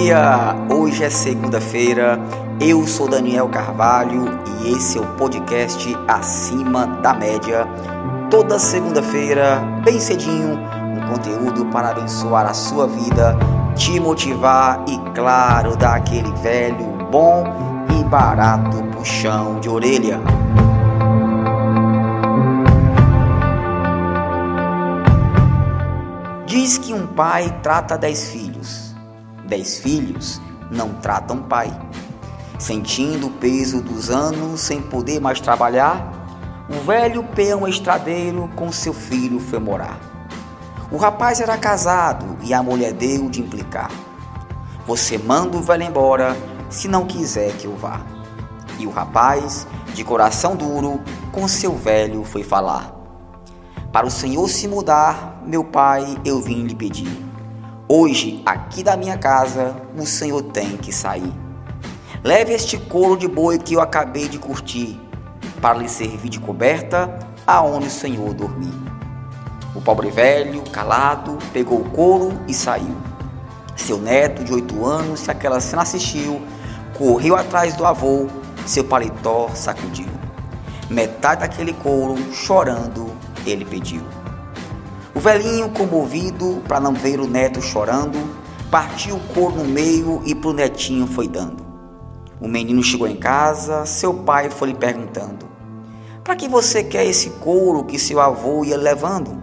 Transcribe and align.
dia! 0.00 0.56
Hoje 0.70 1.04
é 1.04 1.10
segunda-feira, 1.10 2.18
eu 2.58 2.86
sou 2.86 3.06
Daniel 3.08 3.48
Carvalho 3.48 4.40
e 4.62 4.72
esse 4.72 4.96
é 4.96 5.00
o 5.00 5.06
podcast 5.16 5.94
Acima 6.08 6.86
da 6.86 7.12
Média. 7.12 7.66
Toda 8.30 8.58
segunda-feira, 8.58 9.60
bem 9.84 10.00
cedinho, 10.00 10.58
um 10.96 11.12
conteúdo 11.12 11.66
para 11.66 11.90
abençoar 11.90 12.46
a 12.46 12.54
sua 12.54 12.86
vida, 12.86 13.36
te 13.76 14.00
motivar 14.00 14.82
e, 14.88 14.98
claro, 15.14 15.76
dar 15.76 15.96
aquele 15.96 16.32
velho, 16.36 16.86
bom 17.10 17.44
e 17.90 18.02
barato 18.04 18.82
puxão 18.96 19.60
de 19.60 19.68
orelha. 19.68 20.18
Diz 26.46 26.78
que 26.78 26.94
um 26.94 27.06
pai 27.06 27.58
trata 27.62 27.98
dez 27.98 28.30
filhos, 28.30 28.89
dez 29.50 29.80
filhos 29.80 30.40
não 30.70 30.94
tratam 30.94 31.42
pai. 31.42 31.70
Sentindo 32.56 33.26
o 33.26 33.30
peso 33.32 33.82
dos 33.82 34.08
anos 34.08 34.60
sem 34.60 34.80
poder 34.80 35.20
mais 35.20 35.40
trabalhar, 35.40 36.66
o 36.70 36.84
velho 36.84 37.24
peão 37.34 37.66
estradeiro 37.66 38.48
com 38.54 38.70
seu 38.70 38.94
filho 38.94 39.40
foi 39.40 39.58
morar. 39.58 39.98
O 40.92 40.96
rapaz 40.96 41.40
era 41.40 41.58
casado 41.58 42.36
e 42.42 42.54
a 42.54 42.62
mulher 42.62 42.92
deu 42.92 43.28
de 43.28 43.40
implicar. 43.40 43.90
Você 44.86 45.18
manda 45.18 45.56
o 45.56 45.62
velho 45.62 45.82
embora 45.82 46.36
se 46.68 46.86
não 46.86 47.06
quiser 47.06 47.52
que 47.56 47.66
eu 47.66 47.76
vá. 47.76 48.00
E 48.78 48.86
o 48.86 48.90
rapaz, 48.90 49.66
de 49.94 50.04
coração 50.04 50.54
duro, 50.54 51.00
com 51.32 51.48
seu 51.48 51.74
velho 51.74 52.22
foi 52.22 52.44
falar. 52.44 52.94
Para 53.92 54.06
o 54.06 54.10
Senhor 54.10 54.48
se 54.48 54.68
mudar, 54.68 55.42
meu 55.44 55.64
pai, 55.64 56.16
eu 56.24 56.40
vim 56.40 56.62
lhe 56.62 56.74
pedir. 56.74 57.29
Hoje, 57.92 58.40
aqui 58.46 58.84
da 58.84 58.96
minha 58.96 59.18
casa, 59.18 59.74
o 59.98 60.06
Senhor 60.06 60.40
tem 60.42 60.76
que 60.76 60.92
sair. 60.92 61.32
Leve 62.22 62.52
este 62.52 62.78
couro 62.78 63.16
de 63.16 63.26
boi 63.26 63.58
que 63.58 63.74
eu 63.74 63.80
acabei 63.80 64.28
de 64.28 64.38
curtir, 64.38 64.96
para 65.60 65.76
lhe 65.76 65.88
servir 65.88 66.28
de 66.28 66.38
coberta 66.38 67.18
aonde 67.44 67.88
o 67.88 67.90
Senhor 67.90 68.32
dormir. 68.32 68.72
O 69.74 69.80
pobre 69.80 70.08
velho, 70.08 70.62
calado, 70.70 71.36
pegou 71.52 71.80
o 71.80 71.90
couro 71.90 72.40
e 72.46 72.54
saiu. 72.54 72.96
Seu 73.74 73.98
neto, 73.98 74.44
de 74.44 74.54
oito 74.54 74.86
anos, 74.86 75.18
se 75.18 75.30
aquela 75.32 75.60
cena 75.60 75.82
assistiu, 75.82 76.40
correu 76.96 77.34
atrás 77.34 77.74
do 77.74 77.84
avô, 77.84 78.28
seu 78.66 78.84
paletó 78.84 79.50
sacudiu. 79.52 80.06
Metade 80.88 81.40
daquele 81.40 81.72
couro, 81.72 82.16
chorando, 82.32 83.10
ele 83.44 83.64
pediu. 83.64 84.19
O 85.20 85.22
velhinho, 85.22 85.68
comovido 85.68 86.62
para 86.66 86.80
não 86.80 86.94
ver 86.94 87.20
o 87.20 87.28
neto 87.28 87.60
chorando, 87.60 88.18
partiu 88.70 89.16
o 89.16 89.20
couro 89.34 89.56
no 89.56 89.66
meio 89.66 90.22
e 90.24 90.34
pro 90.34 90.54
netinho 90.54 91.06
foi 91.06 91.28
dando. 91.28 91.62
O 92.40 92.48
menino 92.48 92.82
chegou 92.82 93.06
em 93.06 93.16
casa, 93.16 93.84
seu 93.84 94.14
pai 94.14 94.48
foi 94.48 94.68
lhe 94.68 94.74
perguntando: 94.74 95.46
Para 96.24 96.34
que 96.34 96.48
você 96.48 96.82
quer 96.82 97.04
esse 97.04 97.28
couro 97.32 97.84
que 97.84 97.98
seu 97.98 98.18
avô 98.18 98.64
ia 98.64 98.78
levando? 98.78 99.42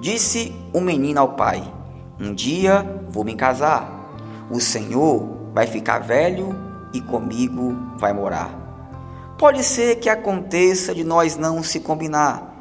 Disse 0.00 0.56
o 0.72 0.80
menino 0.80 1.20
ao 1.20 1.34
pai: 1.34 1.62
Um 2.18 2.32
dia 2.32 3.04
vou 3.10 3.24
me 3.24 3.34
casar. 3.34 4.08
O 4.50 4.58
Senhor 4.58 5.50
vai 5.52 5.66
ficar 5.66 5.98
velho 5.98 6.56
e 6.94 7.00
comigo 7.02 7.76
vai 7.98 8.14
morar. 8.14 8.48
Pode 9.36 9.64
ser 9.64 9.96
que 9.96 10.08
aconteça 10.08 10.94
de 10.94 11.04
nós 11.04 11.36
não 11.36 11.62
se 11.62 11.78
combinar 11.80 12.54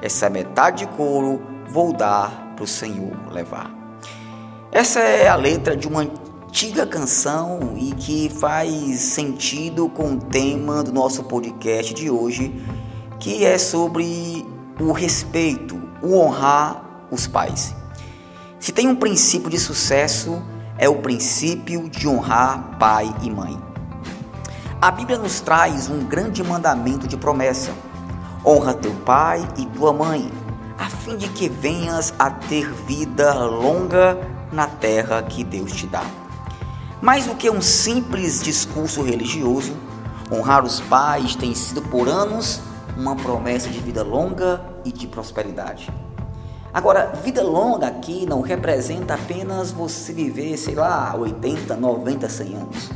essa 0.00 0.30
metade 0.30 0.86
de 0.86 0.92
couro 0.92 1.57
vou 1.70 1.92
dar 1.92 2.54
para 2.54 2.64
o 2.64 2.66
Senhor 2.66 3.14
levar. 3.30 3.70
Essa 4.70 5.00
é 5.00 5.28
a 5.28 5.36
letra 5.36 5.76
de 5.76 5.88
uma 5.88 6.02
antiga 6.02 6.86
canção 6.86 7.74
e 7.76 7.92
que 7.92 8.28
faz 8.28 9.00
sentido 9.00 9.88
com 9.88 10.14
o 10.14 10.20
tema 10.20 10.82
do 10.82 10.92
nosso 10.92 11.24
podcast 11.24 11.94
de 11.94 12.10
hoje, 12.10 12.54
que 13.18 13.44
é 13.44 13.58
sobre 13.58 14.46
o 14.80 14.92
respeito, 14.92 15.80
o 16.02 16.18
honrar 16.18 17.06
os 17.10 17.26
pais. 17.26 17.74
Se 18.58 18.72
tem 18.72 18.88
um 18.88 18.96
princípio 18.96 19.50
de 19.50 19.58
sucesso, 19.58 20.42
é 20.76 20.88
o 20.88 20.96
princípio 20.96 21.88
de 21.88 22.06
honrar 22.08 22.76
pai 22.78 23.14
e 23.22 23.30
mãe. 23.30 23.58
A 24.80 24.90
Bíblia 24.90 25.18
nos 25.18 25.40
traz 25.40 25.88
um 25.88 26.04
grande 26.04 26.42
mandamento 26.42 27.08
de 27.08 27.16
promessa 27.16 27.72
Honra 28.44 28.72
teu 28.72 28.94
pai 29.04 29.46
e 29.58 29.66
tua 29.66 29.92
mãe, 29.92 30.30
a 30.78 30.88
fim 30.88 31.16
de 31.16 31.28
que 31.28 31.48
venhas 31.48 32.14
a 32.18 32.30
ter 32.30 32.72
vida 32.72 33.34
longa 33.44 34.16
na 34.52 34.68
terra 34.68 35.20
que 35.22 35.42
Deus 35.42 35.72
te 35.72 35.86
dá. 35.86 36.04
Mais 37.02 37.26
do 37.26 37.34
que 37.34 37.50
um 37.50 37.60
simples 37.60 38.40
discurso 38.40 39.02
religioso, 39.02 39.76
honrar 40.32 40.64
os 40.64 40.80
pais 40.80 41.34
tem 41.34 41.54
sido 41.54 41.82
por 41.82 42.08
anos 42.08 42.60
uma 42.96 43.16
promessa 43.16 43.68
de 43.68 43.78
vida 43.80 44.02
longa 44.02 44.60
e 44.84 44.92
de 44.92 45.06
prosperidade. 45.06 45.92
Agora, 46.72 47.12
vida 47.24 47.42
longa 47.42 47.88
aqui 47.88 48.26
não 48.26 48.40
representa 48.40 49.14
apenas 49.14 49.72
você 49.72 50.12
viver, 50.12 50.56
sei 50.56 50.74
lá, 50.74 51.14
80, 51.16 51.74
90, 51.76 52.28
100 52.28 52.54
anos. 52.54 52.90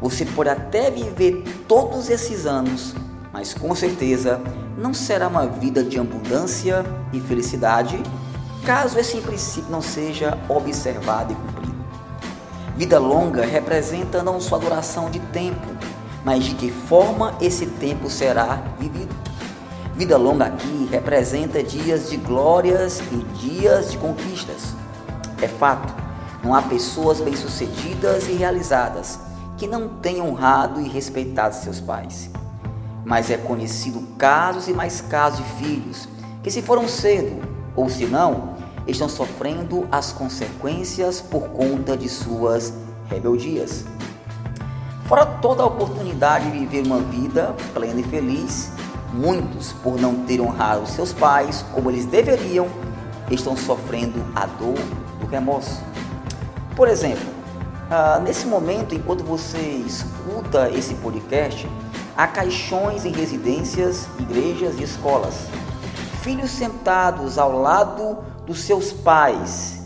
Você 0.00 0.24
pode 0.24 0.48
até 0.48 0.90
viver 0.90 1.42
todos 1.66 2.08
esses 2.08 2.46
anos 2.46 2.94
mas 3.32 3.54
com 3.54 3.74
certeza 3.74 4.40
não 4.76 4.92
será 4.92 5.28
uma 5.28 5.46
vida 5.46 5.84
de 5.84 5.98
abundância 5.98 6.84
e 7.12 7.20
felicidade 7.20 8.02
caso 8.64 8.98
esse 8.98 9.18
princípio 9.20 9.70
não 9.70 9.80
seja 9.80 10.36
observado 10.48 11.32
e 11.32 11.36
cumprido. 11.36 11.84
Vida 12.76 12.98
longa 12.98 13.44
representa 13.44 14.22
não 14.22 14.40
só 14.40 14.56
a 14.56 14.58
duração 14.58 15.10
de 15.10 15.18
tempo, 15.18 15.66
mas 16.24 16.44
de 16.44 16.54
que 16.54 16.70
forma 16.70 17.34
esse 17.40 17.66
tempo 17.66 18.10
será 18.10 18.62
vivido. 18.78 19.14
Vida 19.94 20.16
longa 20.16 20.46
aqui 20.46 20.88
representa 20.90 21.62
dias 21.62 22.08
de 22.08 22.16
glórias 22.16 23.00
e 23.12 23.16
dias 23.38 23.90
de 23.90 23.98
conquistas. 23.98 24.74
É 25.40 25.48
fato, 25.48 25.94
não 26.42 26.54
há 26.54 26.62
pessoas 26.62 27.20
bem-sucedidas 27.20 28.28
e 28.28 28.32
realizadas 28.32 29.20
que 29.56 29.66
não 29.66 29.88
tenham 29.88 30.28
honrado 30.28 30.80
e 30.80 30.88
respeitado 30.88 31.54
seus 31.54 31.80
pais 31.80 32.30
mas 33.04 33.30
é 33.30 33.36
conhecido 33.36 34.00
casos 34.16 34.68
e 34.68 34.72
mais 34.72 35.00
casos 35.00 35.38
de 35.38 35.64
filhos 35.64 36.08
que 36.42 36.50
se 36.50 36.62
foram 36.62 36.88
cedo, 36.88 37.40
ou 37.76 37.88
se 37.88 38.06
não, 38.06 38.54
estão 38.86 39.08
sofrendo 39.08 39.86
as 39.90 40.12
consequências 40.12 41.20
por 41.20 41.48
conta 41.50 41.96
de 41.96 42.08
suas 42.08 42.72
rebeldias. 43.08 43.84
Fora 45.04 45.26
toda 45.26 45.62
a 45.62 45.66
oportunidade 45.66 46.50
de 46.50 46.58
viver 46.58 46.86
uma 46.86 47.00
vida 47.00 47.54
plena 47.74 48.00
e 48.00 48.04
feliz, 48.04 48.70
muitos, 49.12 49.72
por 49.72 50.00
não 50.00 50.24
ter 50.24 50.40
honrado 50.40 50.86
seus 50.86 51.12
pais 51.12 51.64
como 51.74 51.90
eles 51.90 52.06
deveriam, 52.06 52.68
estão 53.30 53.56
sofrendo 53.56 54.24
a 54.34 54.46
dor 54.46 54.78
do 55.20 55.26
remorso. 55.26 55.82
Por 56.76 56.88
exemplo, 56.88 57.26
ah, 57.90 58.20
nesse 58.22 58.46
momento, 58.46 58.94
enquanto 58.94 59.24
você 59.24 59.58
escuta 59.58 60.70
esse 60.70 60.94
podcast, 60.94 61.68
Há 62.16 62.26
caixões 62.26 63.04
em 63.04 63.12
residências, 63.12 64.08
igrejas 64.18 64.78
e 64.78 64.82
escolas. 64.82 65.46
Filhos 66.22 66.50
sentados 66.50 67.38
ao 67.38 67.58
lado 67.58 68.18
dos 68.46 68.60
seus 68.60 68.92
pais, 68.92 69.80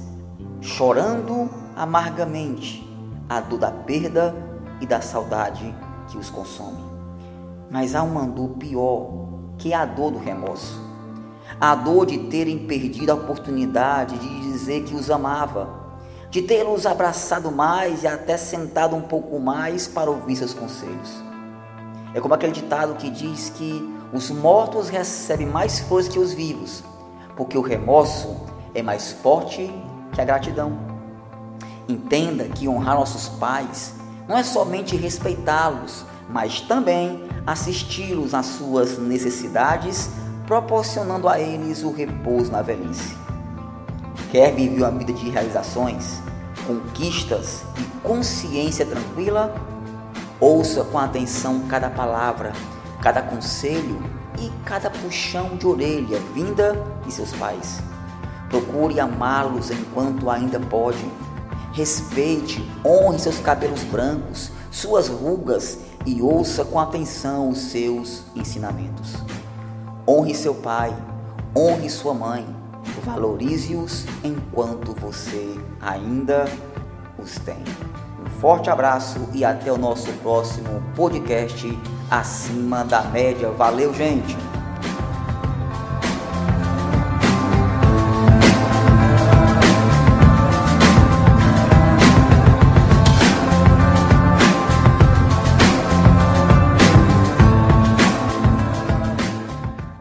chorando 0.61 1.49
amargamente 1.77 2.83
a 3.29 3.41
dor 3.41 3.59
da 3.59 3.71
perda 3.71 4.35
e 4.81 4.87
da 4.87 5.01
saudade 5.01 5.75
que 6.09 6.17
os 6.17 6.31
consome. 6.31 6.83
Mas 7.71 7.95
há 7.95 8.03
uma 8.03 8.27
dor 8.27 8.51
pior, 8.51 9.11
que 9.59 9.73
é 9.73 9.77
a 9.77 9.85
dor 9.85 10.13
do 10.13 10.19
remorso. 10.19 10.83
A 11.61 11.75
dor 11.75 12.07
de 12.07 12.19
terem 12.19 12.67
perdido 12.67 13.11
a 13.11 13.15
oportunidade 13.15 14.19
de 14.19 14.41
dizer 14.41 14.85
que 14.85 14.95
os 14.95 15.11
amava, 15.11 15.69
de 16.31 16.43
tê-los 16.43 16.85
abraçado 16.85 17.53
mais 17.53 18.03
e 18.03 18.09
até 18.09 18.37
sentado 18.37 18.97
um 18.97 19.03
pouco 19.03 19.39
mais 19.39 19.87
para 19.87 20.11
ouvir 20.11 20.37
seus 20.37 20.53
conselhos. 20.53 21.23
É 22.15 22.21
como 22.21 22.33
aquele 22.33 22.53
ditado 22.53 22.95
que 22.95 23.11
diz 23.11 23.51
que 23.51 23.93
os 24.13 24.31
mortos 24.31 24.89
recebem 24.89 25.49
mais 25.49 25.81
força 25.81 26.09
que 26.09 26.19
os 26.19 26.33
vivos, 26.33 26.85
porque 27.35 27.59
o 27.59 27.61
remorso 27.61 28.37
é 28.73 28.83
mais 28.83 29.11
forte 29.11 29.69
que 30.13 30.21
a 30.21 30.25
gratidão. 30.25 30.79
Entenda 31.89 32.45
que 32.45 32.69
honrar 32.69 32.95
nossos 32.95 33.29
pais 33.29 33.95
não 34.29 34.39
é 34.39 34.45
somente 34.45 34.95
respeitá-los, 34.97 36.07
mas 36.31 36.61
também 36.61 37.25
assisti-los 37.45 38.31
nas 38.31 38.47
suas 38.47 38.97
necessidades, 38.97 40.09
proporcionando 40.47 41.29
a 41.29 41.41
eles 41.41 41.83
o 41.83 41.91
repouso 41.91 42.53
na 42.53 42.63
velhice. 42.63 43.17
Quer 44.31 44.55
viver 44.55 44.83
uma 44.83 44.91
vida 44.93 45.13
de 45.13 45.29
realizações, 45.29 46.21
conquistas 46.65 47.65
e 47.77 47.83
consciência 48.07 48.87
tranquila? 48.87 49.74
Ouça 50.45 50.85
com 50.85 50.99
atenção 50.99 51.61
cada 51.61 51.89
palavra, 51.89 52.53
cada 53.01 53.23
conselho 53.23 53.99
e 54.39 54.53
cada 54.63 54.91
puxão 54.91 55.57
de 55.57 55.67
orelha 55.67 56.21
vinda 56.35 56.79
de 57.03 57.11
seus 57.11 57.33
pais. 57.33 57.81
Procure 58.51 59.01
amá-los 59.01 59.71
enquanto 59.71 60.29
ainda 60.29 60.61
pode. 60.61 61.03
Respeite, 61.73 62.63
honre 62.85 63.19
seus 63.21 63.39
cabelos 63.39 63.85
brancos, 63.85 64.53
suas 64.71 65.09
rugas 65.09 65.79
e 66.05 66.21
ouça 66.21 66.63
com 66.63 66.79
atenção 66.79 67.49
os 67.49 67.57
seus 67.71 68.25
ensinamentos. 68.37 69.15
Honre 70.07 70.35
seu 70.35 70.55
pai, 70.57 70.95
honre 71.57 71.89
sua 71.89 72.13
mãe, 72.13 72.45
valorize-os 73.03 74.05
enquanto 74.23 74.93
você 74.93 75.59
ainda 75.81 76.45
os 77.19 77.39
tem. 77.39 77.65
Forte 78.45 78.69
abraço 78.69 79.27
e 79.33 79.43
até 79.43 79.73
o 79.73 79.79
nosso 79.79 80.13
próximo 80.19 80.83
podcast 80.95 81.67
Acima 82.11 82.85
da 82.85 83.01
Média. 83.01 83.51
Valeu, 83.51 83.95
gente! 83.95 84.37